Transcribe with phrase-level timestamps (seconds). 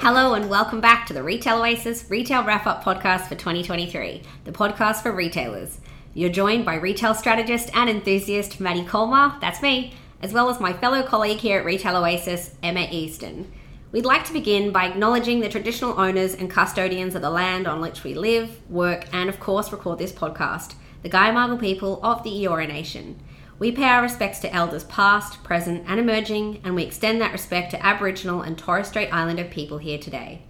[0.00, 4.52] Hello and welcome back to the Retail Oasis Retail Wrap Up Podcast for 2023, the
[4.52, 5.80] podcast for retailers.
[6.14, 10.72] You're joined by retail strategist and enthusiast Maddie Colmar, that's me, as well as my
[10.72, 13.50] fellow colleague here at Retail Oasis, Emma Easton.
[13.90, 17.80] We'd like to begin by acknowledging the traditional owners and custodians of the land on
[17.80, 20.74] which we live, work, and of course record this podcast,
[21.06, 23.16] the Guyamaggle people of the Eora Nation.
[23.60, 27.70] We pay our respects to elders past, present, and emerging, and we extend that respect
[27.70, 30.42] to Aboriginal and Torres Strait Islander people here today.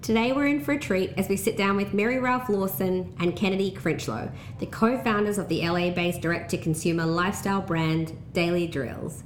[0.00, 3.36] Today we're in for a treat as we sit down with Mary Ralph Lawson and
[3.36, 9.24] Kennedy Crinchlow, the co-founders of the LA-based direct-to-consumer lifestyle brand Daily Drills.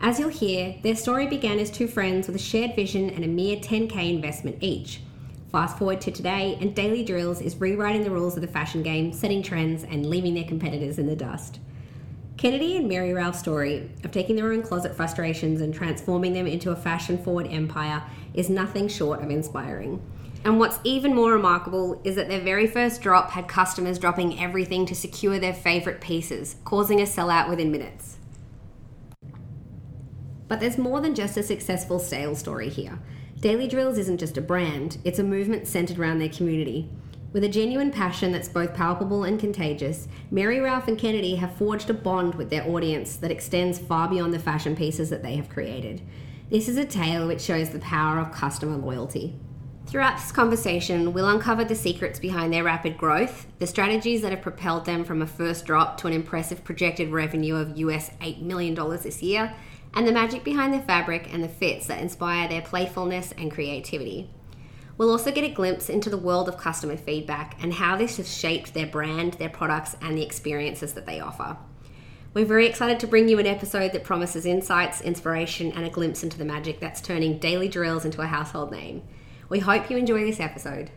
[0.00, 3.28] As you'll hear, their story began as two friends with a shared vision and a
[3.28, 5.02] mere 10k investment each.
[5.56, 9.10] Fast forward to today, and Daily Drills is rewriting the rules of the fashion game,
[9.10, 11.60] setting trends, and leaving their competitors in the dust.
[12.36, 16.72] Kennedy and Mary Ralph's story of taking their own closet frustrations and transforming them into
[16.72, 18.02] a fashion forward empire
[18.34, 20.02] is nothing short of inspiring.
[20.44, 24.84] And what's even more remarkable is that their very first drop had customers dropping everything
[24.84, 28.18] to secure their favourite pieces, causing a sellout within minutes.
[30.48, 32.98] But there's more than just a successful sales story here.
[33.40, 36.88] Daily Drills isn't just a brand, it's a movement centered around their community.
[37.34, 41.90] With a genuine passion that's both palpable and contagious, Mary Ralph and Kennedy have forged
[41.90, 45.50] a bond with their audience that extends far beyond the fashion pieces that they have
[45.50, 46.00] created.
[46.48, 49.38] This is a tale which shows the power of customer loyalty.
[49.86, 54.40] Throughout this conversation, we'll uncover the secrets behind their rapid growth, the strategies that have
[54.40, 58.74] propelled them from a first drop to an impressive projected revenue of US $8 million
[58.74, 59.54] this year,
[59.96, 64.30] and the magic behind the fabric and the fits that inspire their playfulness and creativity.
[64.98, 68.32] We'll also get a glimpse into the world of customer feedback and how this has
[68.32, 71.56] shaped their brand, their products, and the experiences that they offer.
[72.34, 76.22] We're very excited to bring you an episode that promises insights, inspiration, and a glimpse
[76.22, 79.02] into the magic that's turning daily drills into a household name.
[79.48, 80.90] We hope you enjoy this episode.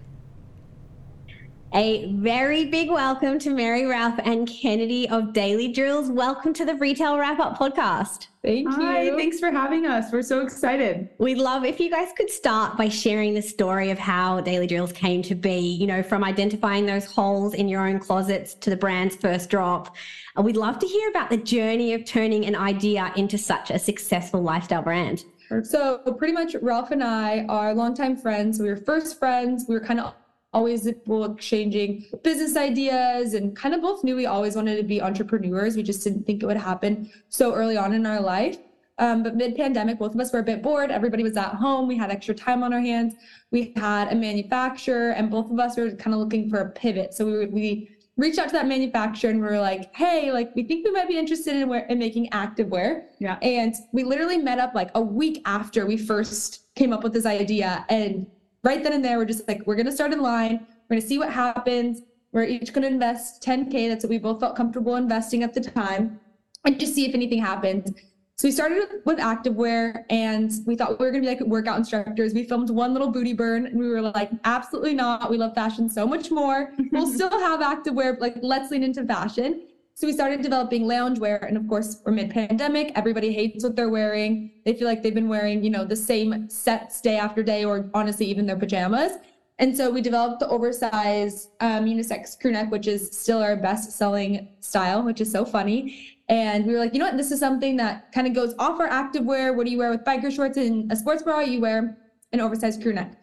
[1.74, 6.09] A very big welcome to Mary Ralph and Kennedy of Daily Drills.
[6.09, 8.28] Welcome to the Retail Wrap Up podcast.
[8.44, 9.16] Thank Hi, you.
[9.16, 10.12] thanks for having us.
[10.12, 11.09] We're so excited.
[11.19, 14.91] We'd love if you guys could start by sharing the story of how Daily Drills
[14.91, 18.78] came to be, you know, from identifying those holes in your own closets to the
[18.78, 19.96] brand's first drop.
[20.41, 24.41] We'd love to hear about the journey of turning an idea into such a successful
[24.41, 25.24] lifestyle brand.
[25.63, 28.59] So pretty much Ralph and I are longtime friends.
[28.59, 29.66] We were first friends.
[29.68, 30.16] We were kind of
[30.54, 35.76] always exchanging business ideas and kind of both knew we always wanted to be entrepreneurs.
[35.76, 38.58] We just didn't think it would happen so early on in our life.
[38.98, 40.92] Um, but mid pandemic, both of us were a bit bored.
[40.92, 41.88] Everybody was at home.
[41.88, 43.14] We had extra time on our hands.
[43.50, 47.14] We had a manufacturer, and both of us were kind of looking for a pivot.
[47.14, 47.90] So we, we
[48.20, 51.08] reached out to that manufacturer and we were like, hey, like we think we might
[51.08, 53.04] be interested in, wear, in making activewear.
[53.20, 53.38] Yeah.
[53.42, 57.26] And we literally met up like a week after we first came up with this
[57.26, 57.86] idea.
[57.88, 58.28] And
[58.64, 60.66] right then and there, we're just like, we're going to start in line.
[60.90, 62.02] We're going to see what happens.
[62.31, 63.90] We're each going to invest 10K.
[63.90, 66.20] That's what we both felt comfortable investing at the time
[66.66, 67.92] and just see if anything happens.
[68.38, 71.78] So we started with activewear and we thought we were going to be like workout
[71.78, 72.34] instructors.
[72.34, 75.30] We filmed one little booty burn and we were like, absolutely not.
[75.30, 76.74] We love fashion so much more.
[76.92, 79.68] We'll still have activewear, but like let's lean into fashion.
[80.00, 81.46] So we started developing loungewear.
[81.46, 82.94] And of course, we're mid pandemic.
[82.96, 84.50] Everybody hates what they're wearing.
[84.64, 87.90] They feel like they've been wearing, you know, the same sets day after day, or
[87.94, 89.12] honestly, even their pajamas.
[89.58, 93.92] And so we developed the oversized um, unisex crew neck, which is still our best
[93.92, 96.18] selling style, which is so funny.
[96.30, 97.18] And we were like, you know what?
[97.18, 99.54] This is something that kind of goes off our activewear.
[99.54, 101.42] What do you wear with biker shorts and a sports bra?
[101.42, 101.98] You wear
[102.31, 103.19] an oversized crew neck.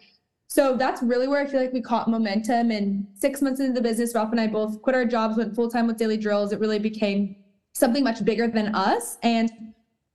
[0.48, 2.70] So that's really where I feel like we caught momentum.
[2.70, 5.70] And six months into the business, Ralph and I both quit our jobs, went full
[5.70, 6.52] time with Daily Drills.
[6.52, 7.36] It really became
[7.74, 9.18] something much bigger than us.
[9.22, 9.50] And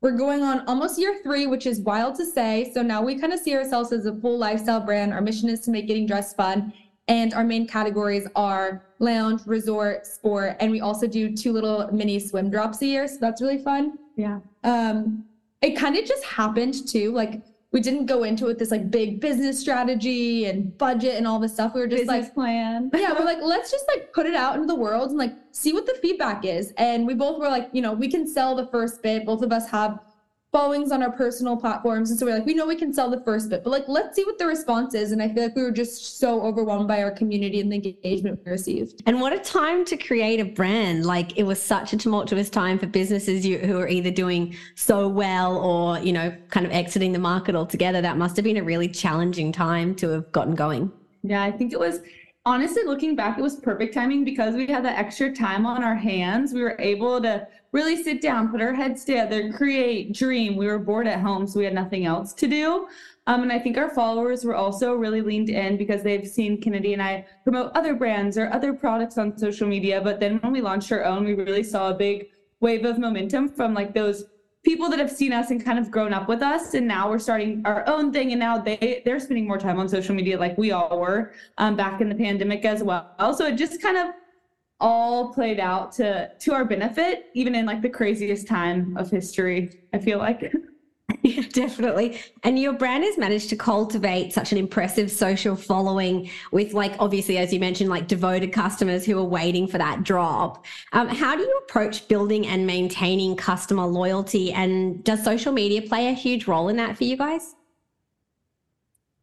[0.01, 2.71] we're going on almost year three, which is wild to say.
[2.73, 5.13] So now we kind of see ourselves as a full lifestyle brand.
[5.13, 6.73] Our mission is to make getting dressed fun.
[7.07, 12.19] And our main categories are lounge, resort, sport, and we also do two little mini
[12.19, 13.07] swim drops a year.
[13.07, 13.97] So that's really fun.
[14.15, 14.39] Yeah.
[14.63, 15.25] Um,
[15.61, 17.11] it kind of just happened too.
[17.11, 21.25] Like we didn't go into it with this like big business strategy and budget and
[21.25, 21.73] all this stuff.
[21.73, 22.91] We were just Business like, plan.
[22.95, 25.71] yeah, we're like, let's just like put it out into the world and like see
[25.71, 26.73] what the feedback is.
[26.77, 29.25] And we both were like, you know, we can sell the first bit.
[29.25, 29.99] Both of us have
[30.51, 32.09] followings on our personal platforms.
[32.09, 34.17] And so we're like, we know we can sell the first bit, but like, let's
[34.17, 35.13] see what the response is.
[35.13, 38.41] And I feel like we were just so overwhelmed by our community and the engagement
[38.43, 39.01] we received.
[39.05, 41.05] And what a time to create a brand.
[41.05, 45.07] Like it was such a tumultuous time for businesses you, who are either doing so
[45.07, 48.01] well or, you know, kind of exiting the market altogether.
[48.01, 50.91] That must have been a really challenging time to have gotten going.
[51.23, 52.01] Yeah, I think it was
[52.45, 55.95] honestly, looking back, it was perfect timing because we had that extra time on our
[55.95, 56.53] hands.
[56.53, 60.55] We were able to really sit down, put our heads together, create, dream.
[60.55, 62.87] We were bored at home, so we had nothing else to do.
[63.27, 66.93] Um, and I think our followers were also really leaned in because they've seen Kennedy
[66.93, 70.01] and I promote other brands or other products on social media.
[70.01, 72.29] But then when we launched our own, we really saw a big
[72.59, 74.25] wave of momentum from like those
[74.63, 77.19] people that have seen us and kind of grown up with us and now we're
[77.19, 80.57] starting our own thing and now they they're spending more time on social media like
[80.57, 83.15] we all were um, back in the pandemic as well.
[83.35, 84.13] So it just kind of
[84.81, 89.79] all played out to to our benefit even in like the craziest time of history
[89.93, 90.51] i feel like
[91.23, 92.19] Yeah, definitely.
[92.43, 97.37] And your brand has managed to cultivate such an impressive social following with, like, obviously,
[97.37, 100.65] as you mentioned, like devoted customers who are waiting for that drop.
[100.93, 104.51] Um, how do you approach building and maintaining customer loyalty?
[104.51, 107.55] And does social media play a huge role in that for you guys?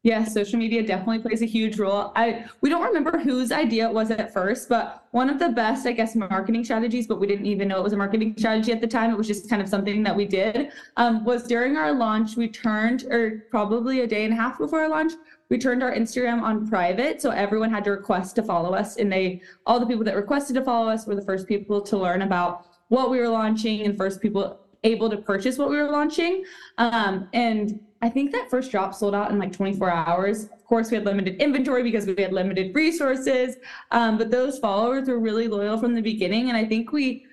[0.04, 2.12] Yeah, social media definitely plays a huge role.
[2.14, 5.86] I we don't remember whose idea it was at first, but one of the best,
[5.86, 8.80] I guess, marketing strategies, but we didn't even know it was a marketing strategy at
[8.80, 9.10] the time.
[9.10, 10.70] It was just kind of something that we did.
[10.96, 14.82] Um, was during our launch, we turned, or probably a day and a half before
[14.82, 15.14] our launch,
[15.50, 19.10] we turned our Instagram on private, so everyone had to request to follow us, and
[19.10, 22.22] they all the people that requested to follow us were the first people to learn
[22.22, 26.44] about what we were launching and first people able to purchase what we were launching.
[26.78, 30.44] Um, and I think that first drop sold out in like 24 hours.
[30.44, 33.56] Of course, we had limited inventory because we had limited resources,
[33.90, 36.48] um, but those followers were really loyal from the beginning.
[36.48, 37.26] And I think we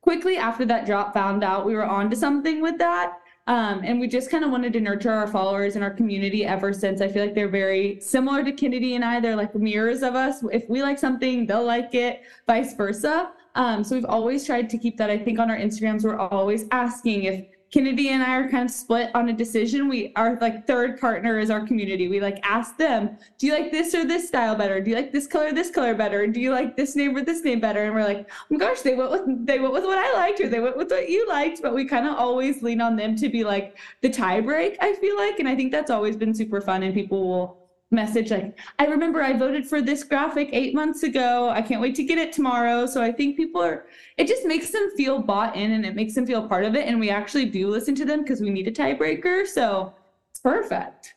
[0.00, 3.18] quickly after that drop found out we were onto something with that.
[3.46, 6.72] Um, and we just kind of wanted to nurture our followers and our community ever
[6.72, 7.00] since.
[7.00, 9.18] I feel like they're very similar to Kennedy and I.
[9.18, 10.44] They're like mirrors of us.
[10.52, 13.32] If we like something, they'll like it, vice versa.
[13.54, 15.10] Um, so we've always tried to keep that.
[15.10, 18.70] I think on our Instagrams, we're always asking if Kennedy and I are kind of
[18.70, 19.88] split on a decision.
[19.88, 22.08] We our like third partner is our community.
[22.08, 24.80] We like ask them, do you like this or this style better?
[24.80, 26.26] Do you like this color, this color better?
[26.26, 27.84] Do you like this name or this name better?
[27.84, 30.40] And we're like, oh my gosh, they went with they went with what I liked
[30.40, 31.62] or they went with what you liked.
[31.62, 34.94] But we kind of always lean on them to be like the tie break, I
[34.94, 35.38] feel like.
[35.38, 37.59] And I think that's always been super fun and people will
[37.90, 41.94] message like i remember i voted for this graphic eight months ago i can't wait
[41.94, 45.56] to get it tomorrow so i think people are it just makes them feel bought
[45.56, 48.04] in and it makes them feel part of it and we actually do listen to
[48.04, 49.92] them because we need a tiebreaker so
[50.30, 51.14] it's perfect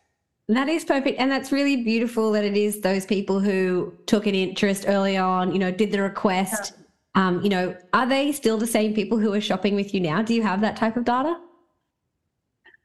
[0.49, 1.19] that is perfect.
[1.19, 5.53] And that's really beautiful that it is those people who took an interest early on,
[5.53, 6.73] you know, did the request.
[6.75, 7.27] Yeah.
[7.27, 10.21] Um, you know, are they still the same people who are shopping with you now?
[10.21, 11.39] Do you have that type of data?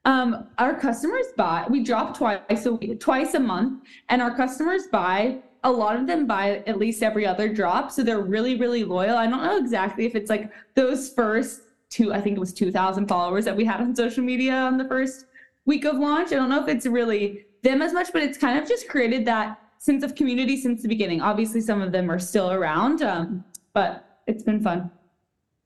[0.09, 1.67] Um, our customers buy.
[1.69, 5.43] We drop twice a week, twice a month, and our customers buy.
[5.65, 9.19] A lot of them buy at least every other drop, so they're really, really loyal.
[9.19, 11.61] I don't know exactly if it's like those first
[11.91, 12.15] two.
[12.15, 14.89] I think it was two thousand followers that we had on social media on the
[14.89, 15.27] first
[15.67, 16.33] week of launch.
[16.33, 19.27] I don't know if it's really them as much, but it's kind of just created
[19.27, 21.21] that sense of community since the beginning.
[21.21, 23.45] Obviously, some of them are still around, um,
[23.75, 24.91] but it's been fun.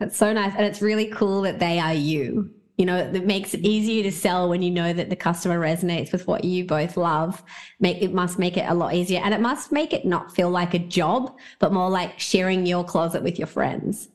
[0.01, 3.55] That's so nice, and it's really cool that they are you you know it makes
[3.55, 6.97] it easier to sell when you know that the customer resonates with what you both
[6.97, 7.43] love
[7.81, 10.51] make it must make it a lot easier and it must make it not feel
[10.51, 14.09] like a job but more like sharing your closet with your friends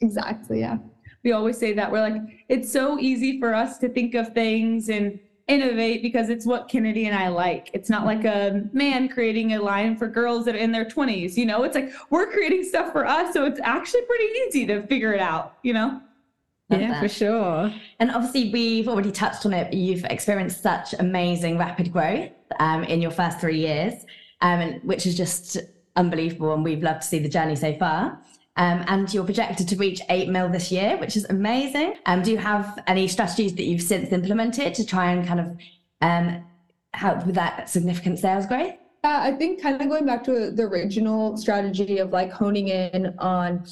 [0.00, 0.78] exactly yeah
[1.22, 4.88] we always say that we're like it's so easy for us to think of things
[4.88, 5.18] and
[5.50, 7.70] innovate because it's what Kennedy and I like.
[7.72, 11.36] It's not like a man creating a line for girls that are in their 20s,
[11.36, 11.64] you know?
[11.64, 15.20] It's like we're creating stuff for us, so it's actually pretty easy to figure it
[15.20, 16.00] out, you know?
[16.70, 17.02] Yeah, that.
[17.02, 17.72] for sure.
[17.98, 19.72] And obviously, we've already touched on it.
[19.72, 23.94] You've experienced such amazing rapid growth um, in your first three years,
[24.40, 25.58] um, which is just
[25.96, 26.54] unbelievable.
[26.54, 28.20] And we've loved to see the journey so far.
[28.56, 31.94] Um, and you're projected to reach 8 mil this year, which is amazing.
[32.06, 35.58] Um, do you have any strategies that you've since implemented to try and kind of
[36.02, 36.44] um,
[36.92, 38.74] help with that significant sales growth?
[39.02, 43.14] Uh, I think kind of going back to the original strategy of like honing in
[43.18, 43.64] on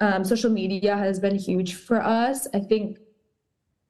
[0.00, 2.46] um, social media has been huge for us.
[2.54, 2.98] I think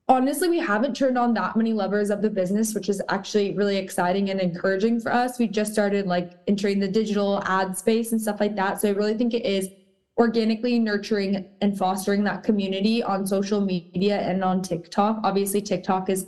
[0.09, 3.77] honestly, we haven't turned on that many levers of the business, which is actually really
[3.77, 5.39] exciting and encouraging for us.
[5.39, 8.81] We just started like entering the digital ad space and stuff like that.
[8.81, 9.69] So I really think it is
[10.17, 15.21] organically nurturing and fostering that community on social media and on TikTok.
[15.23, 16.27] Obviously, TikTok is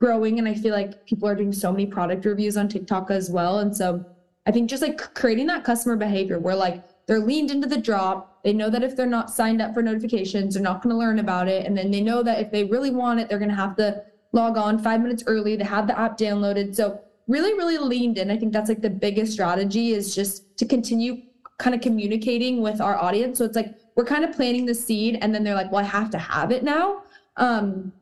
[0.00, 3.30] growing, and I feel like people are doing so many product reviews on TikTok as
[3.30, 3.58] well.
[3.58, 4.04] And so
[4.46, 8.35] I think just like creating that customer behavior where like they're leaned into the drop.
[8.46, 11.18] They know that if they're not signed up for notifications, they're not going to learn
[11.18, 11.66] about it.
[11.66, 14.04] And then they know that if they really want it, they're going to have to
[14.30, 15.56] log on five minutes early.
[15.56, 16.76] They have the app downloaded.
[16.76, 18.30] So really, really leaned in.
[18.30, 21.22] I think that's like the biggest strategy is just to continue
[21.58, 23.38] kind of communicating with our audience.
[23.38, 25.88] So it's like we're kind of planting the seed and then they're like, well, I
[25.88, 27.02] have to have it now.
[27.38, 27.92] Um,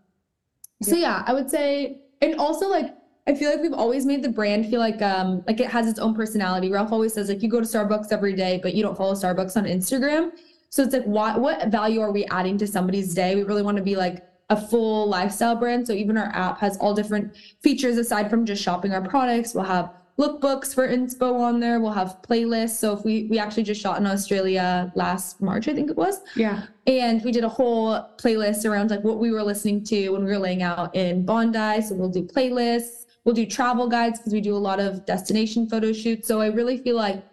[0.82, 2.94] so yeah, I would say, and also like
[3.26, 5.98] I feel like we've always made the brand feel like um like it has its
[5.98, 6.70] own personality.
[6.70, 9.56] Ralph always says like you go to Starbucks every day, but you don't follow Starbucks
[9.56, 10.32] on Instagram.
[10.68, 13.34] So it's like what what value are we adding to somebody's day?
[13.34, 15.86] We really want to be like a full lifestyle brand.
[15.86, 19.54] So even our app has all different features aside from just shopping our products.
[19.54, 21.80] We'll have lookbooks for inspo on there.
[21.80, 22.76] We'll have playlists.
[22.76, 26.20] So if we we actually just shot in Australia last March, I think it was.
[26.36, 26.66] Yeah.
[26.86, 30.30] And we did a whole playlist around like what we were listening to when we
[30.30, 31.80] were laying out in Bondi.
[31.80, 35.68] So we'll do playlists We'll do travel guides because we do a lot of destination
[35.68, 36.28] photo shoots.
[36.28, 37.24] So I really feel like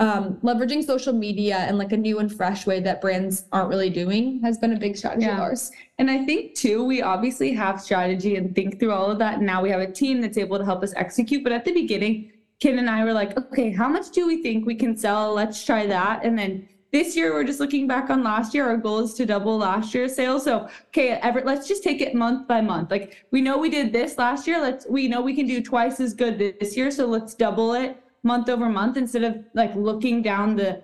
[0.00, 3.90] um, leveraging social media in like a new and fresh way that brands aren't really
[3.90, 5.34] doing has been a big strategy yeah.
[5.34, 5.70] of ours.
[5.98, 9.34] And I think too, we obviously have strategy and think through all of that.
[9.34, 11.44] And now we have a team that's able to help us execute.
[11.44, 14.66] But at the beginning, Ken and I were like, okay, how much do we think
[14.66, 15.34] we can sell?
[15.34, 16.24] Let's try that.
[16.24, 18.68] And then this year we're just looking back on last year.
[18.68, 20.44] Our goal is to double last year's sales.
[20.44, 22.90] So okay ever let's just take it month by month.
[22.90, 24.60] Like we know we did this last year.
[24.60, 26.90] Let's we know we can do twice as good this year.
[26.90, 30.82] So let's double it month over month instead of like looking down the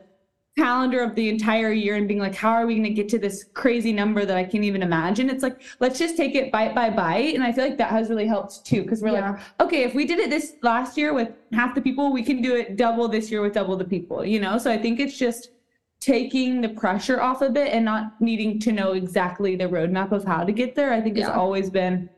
[0.57, 3.19] calendar of the entire year and being like how are we going to get to
[3.19, 5.29] this crazy number that i can't even imagine?
[5.29, 7.35] It's like let's just take it bite by bite.
[7.35, 9.33] And i feel like that has really helped too because we're yeah.
[9.33, 12.41] like okay if we did it this last year with half the people we can
[12.41, 14.57] do it double this year with double the people you know?
[14.57, 15.51] So i think it's just
[16.07, 20.25] taking the pressure off a bit and not needing to know exactly the roadmap of
[20.25, 21.27] how to get there, I think yeah.
[21.27, 22.09] has always been,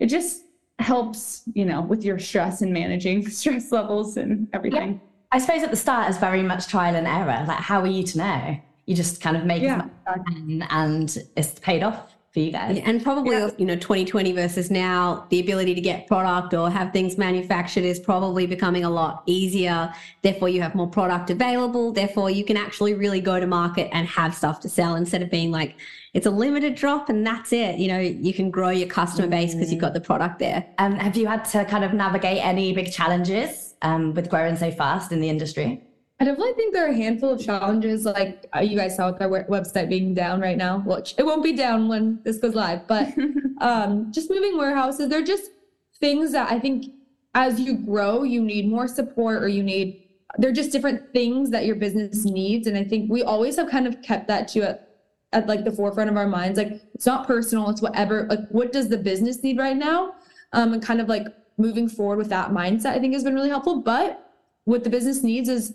[0.00, 0.42] it just
[0.80, 4.94] helps, you know, with your stress and managing stress levels and everything.
[4.94, 5.08] Yeah.
[5.30, 7.44] I suppose at the start it's very much trial and error.
[7.46, 8.56] Like, how are you to know?
[8.86, 9.86] You just kind of make yeah.
[10.08, 12.80] it and it's paid off for you guys.
[12.84, 13.50] And probably, yeah.
[13.58, 18.00] you know, 2020 versus now, the ability to get product or have things manufactured is
[18.00, 19.92] probably becoming a lot easier.
[20.22, 21.92] Therefore, you have more product available.
[21.92, 25.30] Therefore, you can actually really go to market and have stuff to sell instead of
[25.30, 25.76] being like,
[26.14, 27.78] it's a limited drop and that's it.
[27.78, 30.66] You know, you can grow your customer base because you've got the product there.
[30.78, 34.70] Um, have you had to kind of navigate any big challenges um, with growing so
[34.70, 35.82] fast in the industry?
[36.22, 39.20] I definitely think there are a handful of challenges, like uh, you guys saw with
[39.20, 42.86] our website being down right now, which it won't be down when this goes live,
[42.86, 43.08] but
[43.60, 45.50] um, just moving warehouses, they're just
[45.98, 46.92] things that I think
[47.34, 51.66] as you grow, you need more support or you need, they're just different things that
[51.66, 52.68] your business needs.
[52.68, 54.90] And I think we always have kind of kept that to at,
[55.32, 56.56] at like the forefront of our minds.
[56.56, 60.14] Like it's not personal, it's whatever, like what does the business need right now?
[60.52, 61.26] Um, and kind of like
[61.58, 63.82] moving forward with that mindset, I think has been really helpful.
[63.82, 64.24] But
[64.66, 65.74] what the business needs is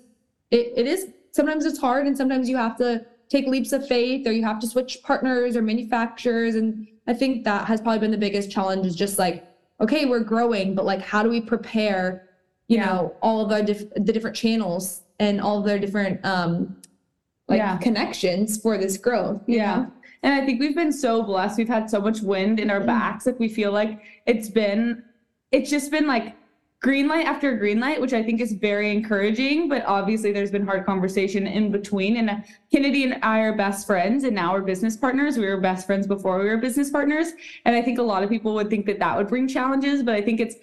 [0.51, 4.25] it, it is sometimes it's hard and sometimes you have to take leaps of faith
[4.27, 8.12] or you have to switch partners or manufacturers and i think that has probably been
[8.12, 9.46] the biggest challenge is just like
[9.82, 12.30] okay we're growing but like how do we prepare
[12.68, 12.86] you yeah.
[12.86, 16.75] know all of our diff- the different channels and all of their different um
[17.48, 17.77] like yeah.
[17.77, 19.92] connections for this growth yeah know?
[20.24, 22.88] and i think we've been so blessed we've had so much wind in our mm-hmm.
[22.88, 25.04] backs like we feel like it's been
[25.51, 26.36] it's just been like
[26.82, 29.68] green light after green light, which I think is very encouraging.
[29.68, 32.18] But obviously, there's been hard conversation in between.
[32.18, 35.38] And Kennedy and I are best friends, and now we're business partners.
[35.38, 37.32] We were best friends before we were business partners.
[37.66, 40.16] And I think a lot of people would think that that would bring challenges, but
[40.16, 40.56] I think it's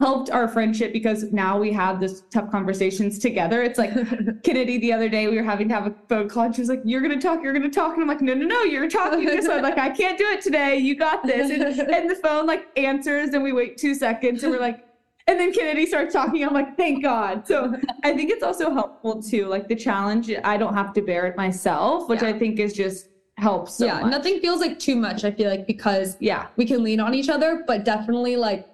[0.00, 3.62] helped our friendship because now we have this tough conversations together.
[3.62, 3.92] It's like
[4.44, 6.68] Kennedy the other day, we were having to have a phone call and she was
[6.68, 7.94] like, You're gonna talk, you're gonna talk.
[7.94, 10.40] And I'm like, No, no, no, you're talking this I'm like, I can't do it
[10.40, 10.76] today.
[10.76, 11.50] You got this.
[11.50, 14.84] And, and the phone like answers and we wait two seconds and we're like,
[15.28, 16.42] and then Kennedy starts talking.
[16.42, 17.46] I'm like, thank God.
[17.46, 19.46] So I think it's also helpful too.
[19.46, 22.28] Like the challenge, I don't have to bear it myself, which yeah.
[22.28, 23.74] I think is just helps.
[23.74, 24.10] So yeah, much.
[24.10, 25.24] nothing feels like too much.
[25.24, 28.66] I feel like because yeah, we can lean on each other, but definitely like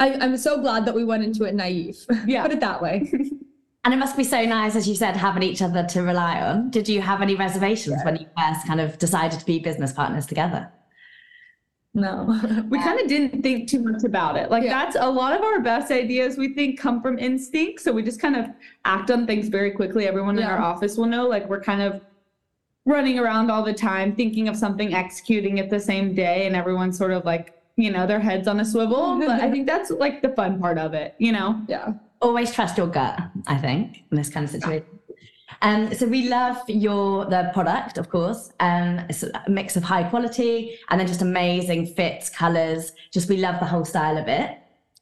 [0.00, 2.04] I, I'm so glad that we went into it naive.
[2.26, 3.10] Yeah, put it that way.
[3.84, 6.68] And it must be so nice, as you said, having each other to rely on.
[6.68, 8.04] Did you have any reservations yeah.
[8.04, 10.70] when you first kind of decided to be business partners together?
[12.00, 12.64] No.
[12.70, 14.50] we kind of didn't think too much about it.
[14.50, 14.84] Like yeah.
[14.84, 17.82] that's a lot of our best ideas we think come from instinct.
[17.82, 18.46] So we just kind of
[18.84, 20.06] act on things very quickly.
[20.06, 20.44] Everyone yeah.
[20.44, 22.00] in our office will know like we're kind of
[22.86, 26.96] running around all the time thinking of something executing it the same day and everyone's
[26.96, 29.18] sort of like, you know, their heads on a swivel.
[29.26, 31.60] but I think that's like the fun part of it, you know?
[31.68, 31.94] Yeah.
[32.20, 34.97] Always trust your gut, I think, in this kind of situation.
[35.62, 38.52] Um, so we love your the product, of course.
[38.60, 42.92] Um, it's a mix of high quality and then just amazing fits, colors.
[43.12, 44.58] Just we love the whole style of it.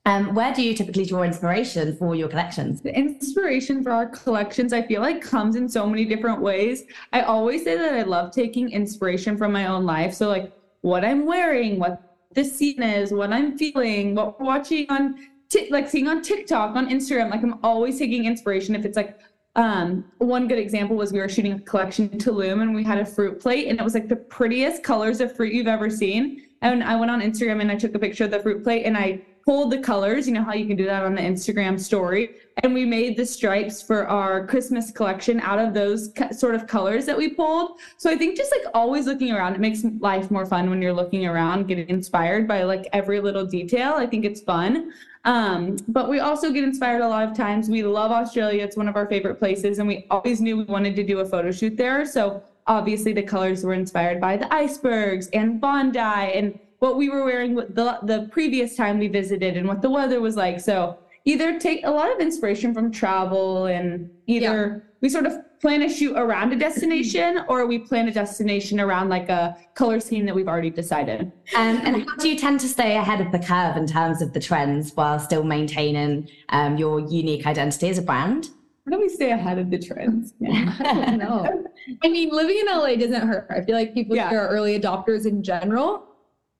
[0.06, 2.80] Um, where do you typically draw inspiration for your collections?
[2.80, 6.84] The inspiration for our collections, I feel like, comes in so many different ways.
[7.12, 10.14] I always say that I love taking inspiration from my own life.
[10.14, 14.86] So, like, what I'm wearing, what the scene is, what I'm feeling, what we're watching
[14.90, 17.28] on, t- like, seeing on TikTok, on Instagram.
[17.32, 18.76] Like, I'm always taking inspiration.
[18.76, 19.18] If it's like
[19.56, 23.06] um, one good example was we were shooting a collection Tulum and we had a
[23.06, 26.46] fruit plate and it was like the prettiest colors of fruit you've ever seen.
[26.60, 28.96] And I went on Instagram and I took a picture of the fruit plate and
[28.96, 32.30] I pulled the colors, you know how you can do that on the Instagram story,
[32.64, 37.06] and we made the stripes for our Christmas collection out of those sort of colors
[37.06, 37.78] that we pulled.
[37.96, 40.92] So I think just like always looking around, it makes life more fun when you're
[40.92, 43.92] looking around, getting inspired by like every little detail.
[43.94, 44.92] I think it's fun.
[45.24, 47.68] Um, but we also get inspired a lot of times.
[47.68, 48.64] We love Australia.
[48.64, 51.24] It's one of our favorite places, and we always knew we wanted to do a
[51.24, 52.04] photo shoot there.
[52.04, 57.24] So obviously the colors were inspired by the icebergs and Bondi and what we were
[57.24, 60.60] wearing the, the previous time we visited and what the weather was like.
[60.60, 64.90] So either take a lot of inspiration from travel and either yeah.
[65.00, 69.08] we sort of plan a shoot around a destination or we plan a destination around
[69.08, 71.32] like a color scheme that we've already decided.
[71.56, 74.32] Um, and how do you tend to stay ahead of the curve in terms of
[74.32, 78.50] the trends while still maintaining um, your unique identity as a brand?
[78.84, 80.34] How do we stay ahead of the trends?
[80.40, 81.16] Yeah.
[81.16, 81.64] no.
[82.04, 83.48] I mean, living in LA doesn't hurt.
[83.50, 84.32] I feel like people yeah.
[84.32, 86.15] are early adopters in general.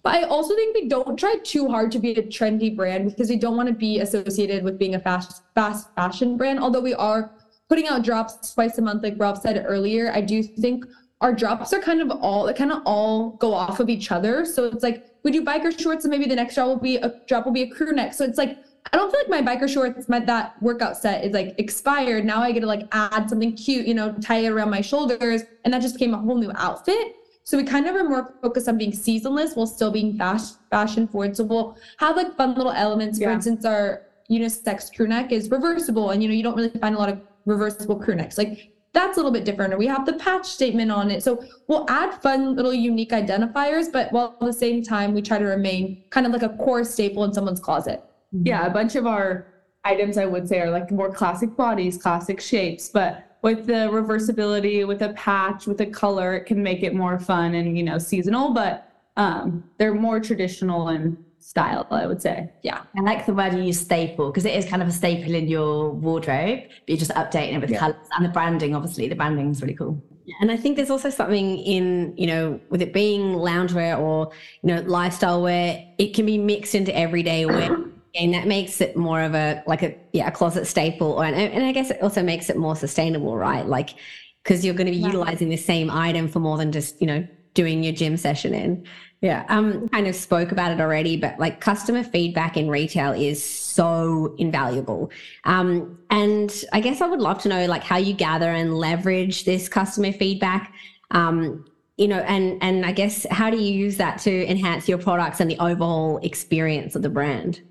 [0.07, 3.29] But I also think we don't try too hard to be a trendy brand because
[3.29, 6.61] we don't want to be associated with being a fast fast fashion brand.
[6.61, 7.33] Although we are
[7.69, 10.85] putting out drops twice a month, like Ralph said earlier, I do think
[11.21, 14.45] our drops are kind of all they kind of all go off of each other.
[14.45, 17.13] So it's like we do biker shorts and maybe the next drop will be a
[17.27, 18.15] drop will be a crew neck.
[18.15, 18.59] So it's like
[18.93, 22.25] I don't feel like my biker shorts, my that workout set is like expired.
[22.25, 25.43] Now I get to like add something cute, you know, tie it around my shoulders,
[25.65, 27.17] and that just became a whole new outfit.
[27.47, 31.07] So we kind of are more focused on being seasonless while still being fast, fashion
[31.07, 31.37] forward.
[31.37, 33.21] So we'll have like fun little elements.
[33.21, 36.97] For instance, our unisex crew neck is reversible, and you know you don't really find
[36.97, 38.37] a lot of reversible crew necks.
[38.37, 39.73] Like that's a little bit different.
[39.73, 41.23] Or we have the patch statement on it.
[41.23, 45.39] So we'll add fun little unique identifiers, but while at the same time we try
[45.39, 48.03] to remain kind of like a core staple in someone's closet.
[48.33, 49.47] Yeah, a bunch of our
[49.85, 54.87] items I would say are like more classic bodies, classic shapes, but with the reversibility,
[54.87, 57.99] with a patch, with a color, it can make it more fun and you know
[57.99, 58.53] seasonal.
[58.53, 61.17] But um, they're more traditional and
[61.47, 62.51] style, I would say.
[62.63, 62.83] Yeah.
[62.99, 65.47] I like the word you use staple because it is kind of a staple in
[65.47, 67.79] your wardrobe, but you're just updating it with yeah.
[67.79, 69.09] colors and the branding, obviously.
[69.09, 70.03] The branding is really cool.
[70.41, 74.75] And I think there's also something in, you know, with it being loungewear or, you
[74.75, 77.79] know, lifestyle wear, it can be mixed into everyday wear
[78.17, 81.37] and that makes it more of a like a yeah a closet staple or and,
[81.37, 83.67] and i guess it also makes it more sustainable right?
[83.67, 83.95] Like
[84.43, 87.27] because you're going to be utilizing the same item for more than just you know
[87.55, 88.87] doing your gym session in.
[89.23, 93.43] Yeah um kind of spoke about it already but like customer feedback in retail is
[93.43, 95.11] so invaluable.
[95.45, 99.45] Um and i guess i would love to know like how you gather and leverage
[99.45, 100.73] this customer feedback.
[101.11, 101.65] Um
[101.97, 105.41] you know and and i guess how do you use that to enhance your products
[105.41, 107.63] and the overall experience of the brand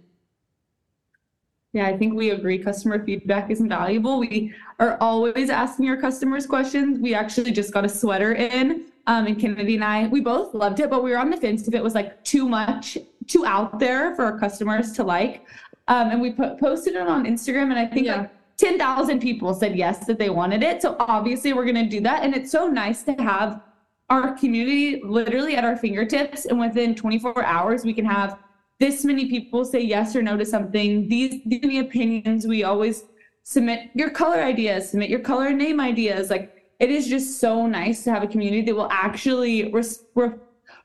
[1.75, 4.17] yeah, I think we agree customer feedback is invaluable.
[4.17, 6.99] We are always asking our customers questions.
[6.99, 10.79] We actually just got a sweater in, um, and Kennedy and I, we both loved
[10.79, 13.77] it, but we were on the fence if it was like too much, too out
[13.77, 15.45] there for our customers to like.
[15.89, 18.21] Um, and we put, posted it on Instagram, and I think yeah.
[18.21, 20.81] like 10,000 people said yes, that they wanted it.
[20.81, 22.23] So obviously, we're going to do that.
[22.23, 23.61] And it's so nice to have
[24.09, 26.45] our community literally at our fingertips.
[26.45, 28.39] And within 24 hours, we can have
[28.79, 33.05] this many people say yes or no to something, these, these many opinions, we always
[33.43, 36.29] submit your color ideas, submit your color name ideas.
[36.29, 40.33] Like it is just so nice to have a community that will actually res- re-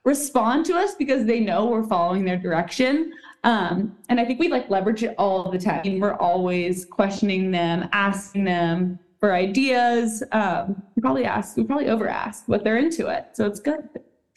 [0.05, 3.13] respond to us because they know we're following their direction.
[3.43, 5.99] Um, and I think we like leverage it all the time.
[5.99, 10.23] We're always questioning them, asking them for ideas.
[10.33, 13.29] Um, we probably ask, we probably over ask what they're into it.
[13.33, 13.89] So it's good.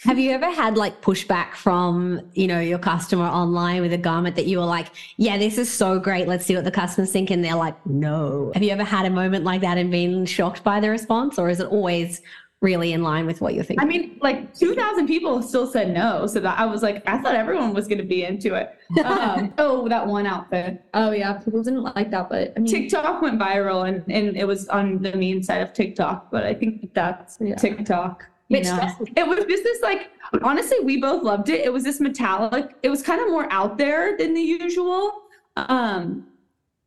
[0.03, 4.35] Have you ever had like pushback from, you know, your customer online with a garment
[4.35, 4.87] that you were like,
[5.17, 6.27] yeah, this is so great.
[6.27, 7.31] Let's see what the customers think.
[7.31, 8.51] And they're like, no.
[8.53, 11.39] Have you ever had a moment like that and been shocked by the response?
[11.39, 12.21] Or is it always
[12.59, 13.81] really in line with what you're thinking?
[13.81, 16.27] I mean, like 2,000 people still said no.
[16.27, 18.77] So that I was like, I thought everyone was going to be into it.
[19.05, 20.83] Um, oh, that one outfit.
[20.93, 21.33] Oh, yeah.
[21.33, 22.27] People didn't like that.
[22.29, 25.71] But I mean, TikTok went viral and, and it was on the mean side of
[25.71, 26.29] TikTok.
[26.29, 27.55] But I think that's yeah.
[27.55, 28.25] TikTok.
[28.53, 28.67] Which
[29.17, 30.11] it was just this like
[30.41, 31.61] honestly, we both loved it.
[31.65, 32.75] It was this metallic.
[32.83, 35.23] It was kind of more out there than the usual.
[35.55, 36.27] Um,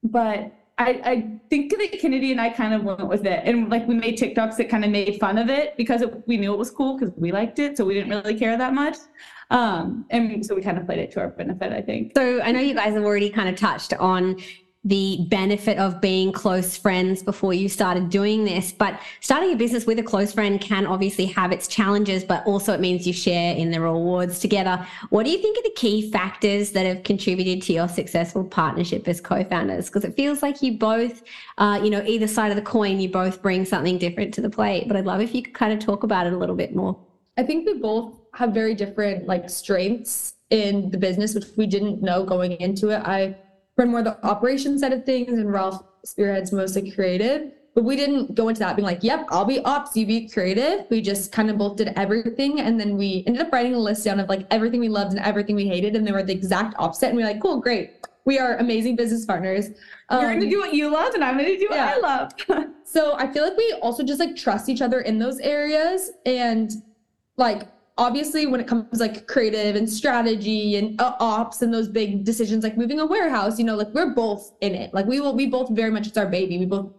[0.02, 3.86] but I, I think that Kennedy and I kind of went with it, and like
[3.88, 6.58] we made TikToks that kind of made fun of it because it, we knew it
[6.58, 8.96] was cool because we liked it, so we didn't really care that much.
[9.50, 12.12] Um, and so we kind of played it to our benefit, I think.
[12.16, 14.36] So I know you guys have already kind of touched on
[14.86, 18.70] the benefit of being close friends before you started doing this.
[18.70, 22.72] But starting a business with a close friend can obviously have its challenges, but also
[22.72, 24.86] it means you share in the rewards together.
[25.10, 29.08] What do you think are the key factors that have contributed to your successful partnership
[29.08, 29.86] as co-founders?
[29.86, 31.24] Because it feels like you both,
[31.58, 34.50] uh, you know, either side of the coin, you both bring something different to the
[34.50, 34.86] plate.
[34.86, 36.96] But I'd love if you could kind of talk about it a little bit more.
[37.36, 42.02] I think we both have very different like strengths in the business, which we didn't
[42.02, 43.02] know going into it.
[43.04, 43.36] I
[43.76, 47.52] run more the operation side of things, and Ralph spearheads mostly creative.
[47.74, 50.86] But we didn't go into that being like, yep, I'll be ops, you be creative.
[50.88, 52.60] We just kind of both did everything.
[52.60, 55.20] And then we ended up writing a list down of like everything we loved and
[55.20, 55.94] everything we hated.
[55.94, 57.08] And they were the exact opposite.
[57.08, 58.06] And we are like, cool, great.
[58.24, 59.68] We are amazing business partners.
[60.10, 61.94] You're going to Um, do what you love, and I'm going to do what yeah.
[61.96, 62.32] I love.
[62.84, 66.12] so I feel like we also just like trust each other in those areas.
[66.24, 66.70] And
[67.36, 72.24] like, obviously, when it comes like creative and strategy and uh, ops and those big
[72.24, 74.92] decisions, like moving a warehouse, you know, like we're both in it.
[74.92, 76.58] Like, we will, we both very much, it's our baby.
[76.58, 76.92] We both,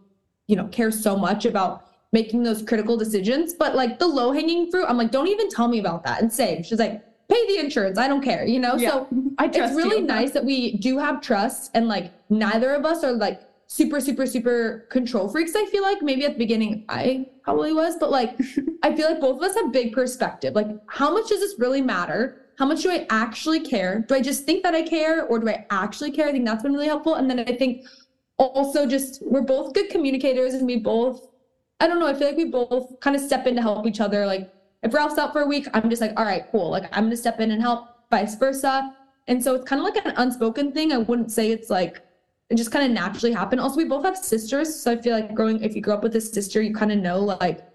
[0.48, 3.54] you know, care so much about making those critical decisions.
[3.54, 6.32] But like the low hanging fruit, I'm like, don't even tell me about that and
[6.32, 6.66] save.
[6.66, 7.98] She's like, pay the insurance.
[7.98, 8.76] I don't care, you know?
[8.76, 8.92] Yeah.
[8.92, 9.08] So
[9.38, 10.08] I trust it's really you.
[10.08, 14.26] nice that we do have trust and like neither of us are like super super
[14.26, 18.38] super control freaks i feel like maybe at the beginning i probably was but like
[18.84, 20.54] i feel like both of us have big perspective.
[20.54, 22.42] Like how much does this really matter?
[22.58, 24.04] How much do i actually care?
[24.08, 26.28] Do i just think that i care or do i actually care?
[26.28, 27.16] I think that's been really helpful.
[27.16, 27.86] And then i think
[28.38, 31.30] also just we're both good communicators and we both
[31.80, 34.02] i don't know i feel like we both kind of step in to help each
[34.02, 34.26] other.
[34.26, 34.52] Like
[34.84, 36.70] if ralph's out for a week i'm just like all right cool.
[36.70, 38.94] Like i'm gonna step in and help vice versa.
[39.30, 40.92] And so it's kind of like an unspoken thing.
[40.92, 42.02] I wouldn't say it's like
[42.50, 43.60] it just kind of naturally happened.
[43.60, 44.74] Also, we both have sisters.
[44.74, 47.00] So I feel like growing, if you grow up with a sister, you kind of
[47.00, 47.68] know, like,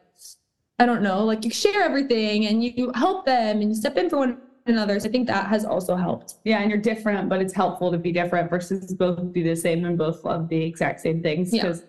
[0.78, 3.96] I don't know, like you share everything and you, you help them and you step
[3.98, 4.98] in for one another.
[4.98, 6.36] So I think that has also helped.
[6.44, 9.84] Yeah, and you're different, but it's helpful to be different versus both do the same
[9.84, 11.52] and both love the exact same things.
[11.52, 11.62] Yeah.
[11.62, 11.84] Because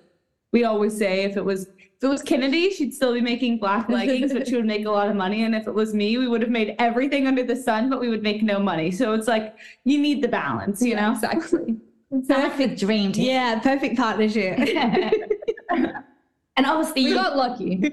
[0.51, 3.87] we always say if it was if it was Kennedy, she'd still be making black
[3.87, 5.45] leggings, but she would make a lot of money.
[5.45, 8.09] And if it was me, we would have made everything under the sun, but we
[8.09, 8.91] would make no money.
[8.91, 11.13] So it's like you need the balance, you know?
[11.13, 11.77] exactly.
[12.27, 13.25] Perfect dream team.
[13.25, 14.57] Yeah, perfect partnership.
[15.69, 17.91] and obviously, We you- got lucky.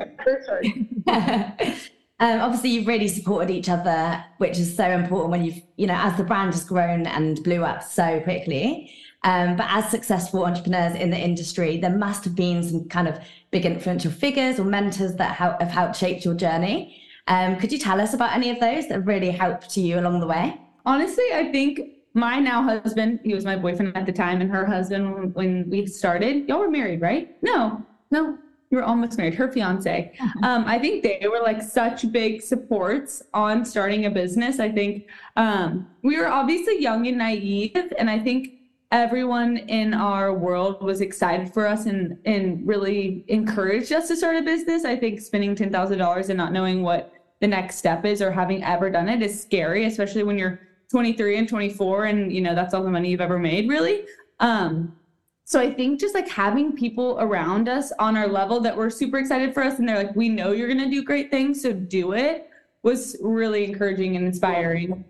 [2.22, 5.94] Um, obviously, you've really supported each other, which is so important when you've, you know,
[5.96, 8.92] as the brand has grown and blew up so quickly.
[9.24, 13.18] Um, but as successful entrepreneurs in the industry, there must have been some kind of
[13.50, 17.00] big influential figures or mentors that help, have helped shape your journey.
[17.26, 20.26] Um, could you tell us about any of those that really helped you along the
[20.26, 20.60] way?
[20.84, 21.80] Honestly, I think
[22.14, 25.86] my now husband, he was my boyfriend at the time, and her husband when, we
[25.86, 27.36] started, y'all were married, right?
[27.42, 28.36] No, no,
[28.70, 30.12] you were almost married, her fiance.
[30.42, 34.58] Um, I think they were like such big supports on starting a business.
[34.60, 38.54] I think um, we were obviously young and naive, and I think
[38.92, 44.36] everyone in our world was excited for us and and really encouraged us to start
[44.36, 44.84] a business.
[44.84, 48.30] I think spending ten thousand dollars and not knowing what the next step is or
[48.30, 50.60] having ever done it is scary, especially when you're
[50.94, 54.04] 23 and 24 and you know that's all the money you've ever made, really.
[54.40, 54.96] Um,
[55.44, 59.18] so I think just like having people around us on our level that were super
[59.18, 62.12] excited for us and they're like, we know you're gonna do great things, so do
[62.12, 62.48] it
[62.82, 65.04] was really encouraging and inspiring.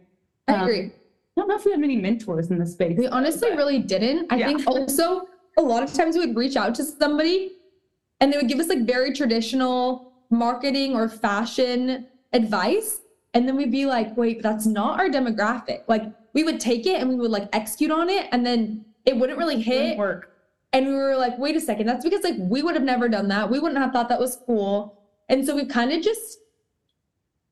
[0.49, 0.87] I Um, agree.
[0.87, 2.99] I don't know if we had many mentors in the space.
[2.99, 4.27] We honestly but- really didn't.
[4.33, 4.47] I Yeah.
[4.49, 7.53] think also a lot of times we would reach out to somebody
[8.21, 13.01] and they would give us like very traditional marketing or fashion advice.
[13.35, 15.83] And then we'd be like, wait, that's not our demographic.
[15.87, 16.03] Like
[16.35, 19.39] we would take it and we would like execute on it and then it wouldn't
[19.39, 19.97] really hit.
[19.97, 20.33] work.
[20.73, 23.29] And we were like, wait a second, that's because like we would have never done
[23.29, 23.51] that.
[23.51, 24.99] We wouldn't have thought that was cool.
[25.29, 26.39] And so we've kind of just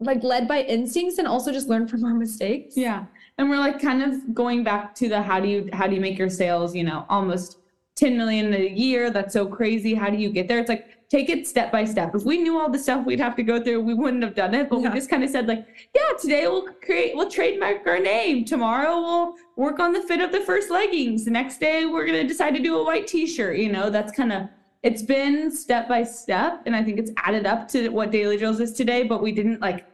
[0.00, 2.76] like led by instincts and also just learned from our mistakes.
[2.76, 3.06] Yeah.
[3.36, 6.00] And we're like kind of going back to the how do you how do you
[6.00, 7.58] make your sales, you know, almost
[7.96, 9.10] 10 million a year.
[9.10, 9.94] That's so crazy.
[9.94, 10.58] How do you get there?
[10.58, 12.14] It's like take it step by step.
[12.14, 14.54] If we knew all the stuff we'd have to go through, we wouldn't have done
[14.54, 14.68] it.
[14.68, 14.90] But Yeah.
[14.90, 18.44] we just kind of said, like, yeah, today we'll create, we'll trademark our name.
[18.44, 21.24] Tomorrow we'll work on the fit of the first leggings.
[21.24, 23.56] The next day we're gonna decide to do a white t-shirt.
[23.58, 24.48] You know, that's kind of
[24.82, 26.62] it's been step by step.
[26.66, 29.60] And I think it's added up to what Daily Drills is today, but we didn't
[29.60, 29.84] like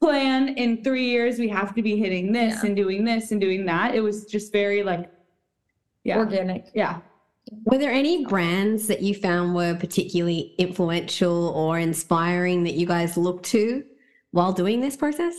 [0.00, 2.66] plan in three years we have to be hitting this Yeah.
[2.66, 3.94] and doing this and doing that.
[3.94, 5.08] It was just very like
[6.02, 6.18] yeah.
[6.18, 6.64] Organic.
[6.74, 6.98] Yeah.
[7.64, 13.16] Were there any brands that you found were particularly influential or inspiring that you guys
[13.16, 13.84] looked to
[14.30, 15.34] while doing this process?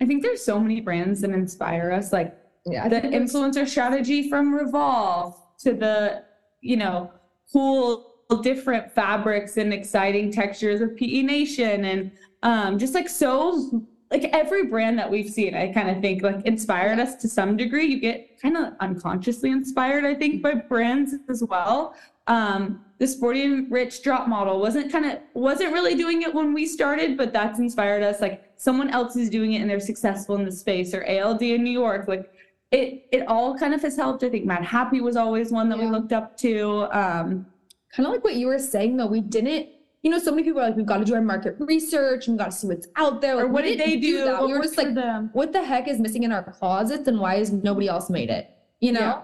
[0.00, 2.84] I think there's so many brands that inspire us, like Yeah.
[2.84, 6.24] I the influencer strategy from Revolve to the,
[6.60, 7.10] you know,
[7.52, 8.08] cool
[8.42, 12.10] different fabrics and exciting textures of PE Nation and
[12.42, 16.44] um, just like so like every brand that we've seen, I kind of think like
[16.46, 17.86] inspired us to some degree.
[17.86, 21.94] You get kind of unconsciously inspired, I think, by brands as well.
[22.26, 26.52] Um, the Sporty & Rich drop model wasn't kind of wasn't really doing it when
[26.52, 28.20] we started, but that's inspired us.
[28.20, 31.62] Like someone else is doing it and they're successful in the space, or ALD in
[31.62, 32.08] New York.
[32.08, 32.30] Like
[32.70, 34.24] it, it all kind of has helped.
[34.24, 36.88] I think Madhappy was always one that we looked up to.
[36.92, 37.46] Um,
[37.94, 39.68] kind of like what you were saying though we didn't
[40.08, 42.34] you know, so many people are like, we've got to do our market research and
[42.34, 43.38] we've got to see what's out there.
[43.40, 44.32] Or what we did they didn't do?
[44.32, 45.28] What We were just like, them?
[45.34, 48.50] what the heck is missing in our closets and why has nobody else made it?
[48.80, 49.22] You know?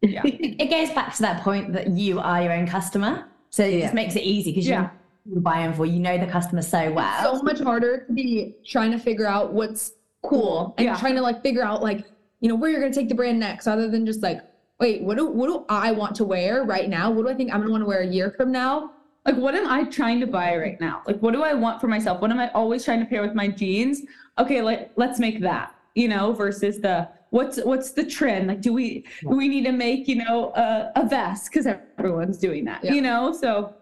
[0.00, 0.22] Yeah.
[0.24, 3.26] it goes back to that point that you are your own customer.
[3.50, 3.80] So it Yeah.
[3.82, 4.88] just makes it easy because Yeah.
[5.26, 7.36] you buy who for, you know the customer so well.
[7.36, 10.96] so much harder to be trying to figure out what's cool and Yeah.
[10.96, 12.06] trying to like figure out like
[12.40, 14.40] you know where you're gonna take the brand next rather than just like
[14.80, 17.52] wait what do what do I want to wear right now what do I think
[17.52, 18.92] I'm gonna want to wear a year from now
[19.24, 21.02] Like, what am I trying to buy right now?
[21.06, 22.20] Like, what do I want for myself?
[22.20, 24.02] What am I always trying to pair with my jeans?
[24.38, 28.48] Okay, like let's make that, you know, versus the what's what's the trend?
[28.48, 31.66] Like, do we do we need to make you know a, a vest because
[31.98, 32.92] everyone's doing that, Yeah.
[32.92, 33.32] you know?
[33.32, 33.74] So,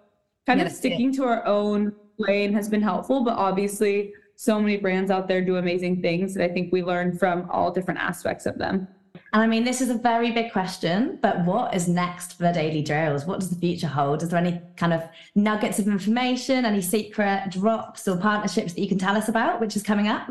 [0.46, 4.76] kind Yeah, of sticking to our own lane has been helpful, but obviously, so many
[4.76, 8.46] brands out there do amazing things that I think we learn from all different aspects
[8.46, 8.86] of them.
[9.32, 12.82] And I mean, this is a very big question, but what is next for Daily
[12.82, 13.24] Drills?
[13.24, 14.22] What does the future hold?
[14.22, 15.02] Is there any kind of
[15.34, 19.74] nuggets of information, any secret drops or partnerships that you can tell us about, which
[19.74, 20.28] is coming up?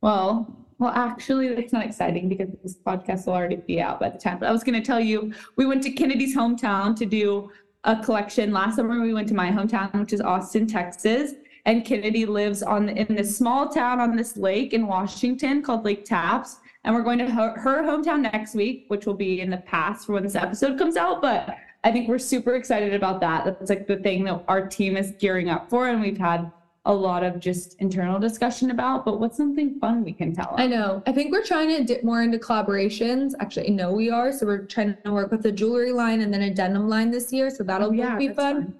[0.00, 4.18] Well, well, actually, it's not exciting because this podcast will already be out by the
[4.18, 4.38] time.
[4.38, 7.50] But I was going to tell you, we went to Kennedy's hometown to do
[7.84, 9.00] a collection last summer.
[9.00, 11.32] We went to my hometown, which is Austin, Texas,
[11.66, 16.04] and Kennedy lives on in this small town on this lake in Washington called Lake
[16.04, 16.56] Tapps.
[16.84, 20.06] And we're going to her, her hometown next week, which will be in the past
[20.06, 21.20] for when this episode comes out.
[21.20, 23.44] But I think we're super excited about that.
[23.44, 26.50] That's like the thing that our team is gearing up for, and we've had
[26.86, 30.66] a lot of just internal discussion about, but what's something fun we can tell I
[30.66, 31.02] know.
[31.06, 33.34] I think we're trying to dip more into collaborations.
[33.38, 34.32] Actually I know we are.
[34.32, 37.34] So we're trying to work with a jewelry line and then a denim line this
[37.34, 37.50] year.
[37.50, 38.74] So that'll oh, yeah, be that's fun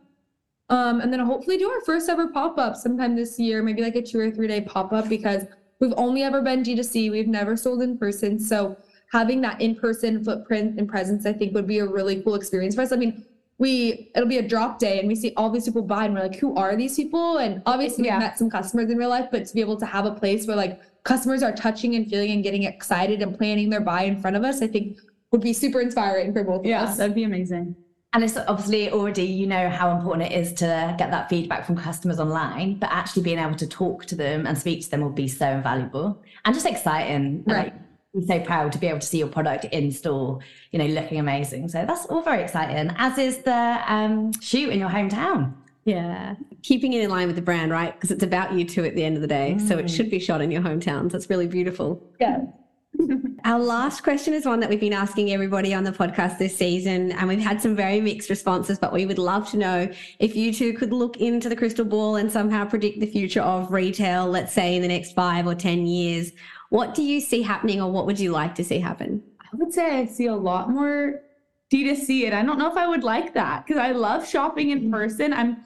[0.71, 3.97] Um, and then hopefully do our first ever pop up sometime this year, maybe like
[3.97, 5.43] a two or three day pop up because
[5.81, 7.11] we've only ever been D2C.
[7.11, 8.39] We've never sold in person.
[8.39, 8.77] So
[9.13, 12.77] having that in person footprint and presence, I think would be a really cool experience
[12.77, 12.93] for us.
[12.93, 13.25] I mean,
[13.59, 16.23] we it'll be a drop day and we see all these people buy and we're
[16.23, 17.39] like, who are these people?
[17.39, 18.15] And obviously Yeah.
[18.19, 20.47] we've met some customers in real life, but to be able to have a place
[20.47, 24.21] where like customers are touching and feeling and getting excited and planning their buy in
[24.21, 24.99] front of us, I think
[25.33, 26.97] would be super inspiring for both of us Yeah, us.
[26.97, 27.75] that'd be amazing.
[28.13, 31.77] And it's obviously already, you know, how important it is to get that feedback from
[31.77, 35.11] customers online, but actually being able to talk to them and speak to them will
[35.11, 37.15] be so invaluable and just exciting.
[37.15, 37.65] And, Right.
[37.65, 37.75] like,
[38.13, 40.41] I'm so proud to be able to see your product in store,
[40.73, 41.69] you know, looking amazing.
[41.69, 45.53] So that's all very exciting, as is the um, shoot in your hometown.
[45.85, 46.35] Yeah.
[46.63, 47.95] Keeping it in line with the brand, right?
[47.95, 49.57] Because it's about you two at the end of the day.
[49.59, 51.13] So it should be shot in your hometowns.
[51.13, 52.03] That's really beautiful.
[52.21, 52.41] Yeah.
[53.45, 57.13] Our last question is one that we've been asking everybody on the podcast this season,
[57.13, 60.53] and we've had some very mixed responses, but we would love to know if you
[60.53, 64.53] two could look into the crystal ball and somehow predict the future of retail, let's
[64.53, 66.33] say in the next five or 10 years.
[66.69, 69.23] What do you see happening, or what would you like to see happen?
[69.41, 71.23] I would say I see a lot more
[71.73, 74.83] D2C, and I don't know if I would like that because I love shopping in
[74.83, 74.91] mm.
[74.91, 75.33] person.
[75.33, 75.59] I'm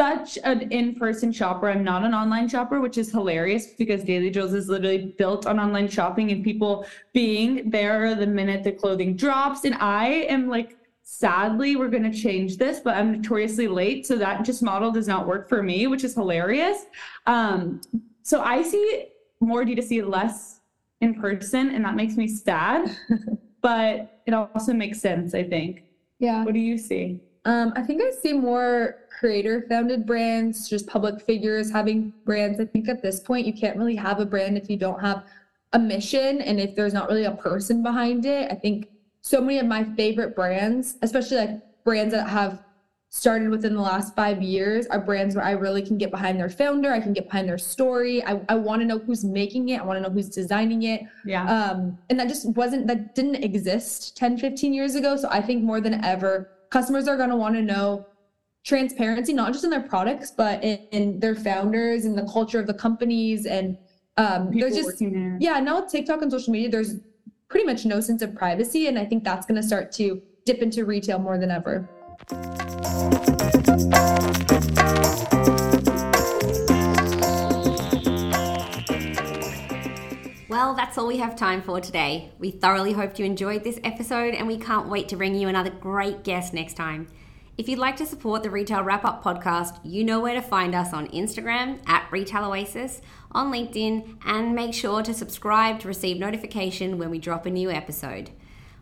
[0.00, 1.68] such an in-person shopper.
[1.68, 5.60] I'm not an online shopper, which is hilarious because Daily Drills is literally built on
[5.60, 9.66] online shopping and people being there the minute the clothing drops.
[9.66, 14.06] And I am like, sadly, we're going to change this, but I'm notoriously late.
[14.06, 16.86] So that just model does not work for me, which is hilarious.
[17.26, 17.82] Um,
[18.22, 19.08] so I see
[19.40, 20.60] more D2C, less
[21.02, 22.96] in person, and that makes me sad.
[23.60, 25.82] but it also makes sense, I think.
[26.20, 26.42] Yeah.
[26.42, 27.20] What do you see?
[27.44, 32.60] Um, I think I see more creator founded brands, just public figures having brands.
[32.60, 35.24] I think at this point, you can't really have a brand if you don't have
[35.72, 38.50] a mission and if there's not really a person behind it.
[38.50, 38.88] I think
[39.22, 42.62] so many of my favorite brands, especially like brands that have
[43.12, 46.48] started within the last five years, are brands where I really can get behind their
[46.50, 46.92] founder.
[46.92, 48.22] I can get behind their story.
[48.24, 49.80] I, I want to know who's making it.
[49.80, 51.44] I want to know who's designing it Yeah.
[51.44, 55.62] um and that just wasn't that didn't exist 10 15 years ago so i think
[55.64, 58.06] more than ever customers are going to want to know
[58.64, 62.66] transparency not just in their products but in, in their founders and the culture of
[62.66, 63.76] the companies and
[64.18, 65.02] um there's just
[65.40, 66.96] yeah now with tiktok and social media there's
[67.48, 70.60] pretty much no sense of privacy and i think that's going to start to dip
[70.60, 71.88] into retail more than ever
[80.60, 82.32] Well, that's all we have time for today.
[82.38, 85.70] We thoroughly hope you enjoyed this episode and we can't wait to bring you another
[85.70, 87.06] great guest next time.
[87.56, 90.74] If you'd like to support the Retail Wrap Up podcast, you know where to find
[90.74, 93.00] us on Instagram at Retail Oasis,
[93.32, 97.70] on LinkedIn, and make sure to subscribe to receive notification when we drop a new
[97.70, 98.28] episode.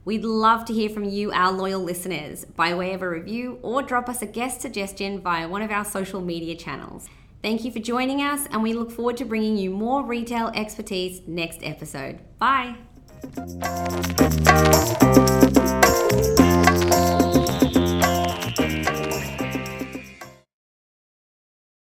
[0.04, 3.84] We'd love to hear from you, our loyal listeners, by way of a review or
[3.84, 7.08] drop us a guest suggestion via one of our social media channels.
[7.40, 11.20] Thank you for joining us, and we look forward to bringing you more retail expertise
[11.26, 12.18] next episode.
[12.38, 12.76] Bye.